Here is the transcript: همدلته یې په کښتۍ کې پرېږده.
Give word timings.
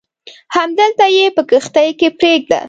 همدلته 0.57 1.05
یې 1.17 1.25
په 1.35 1.41
کښتۍ 1.49 1.89
کې 1.99 2.07
پرېږده. 2.19 2.59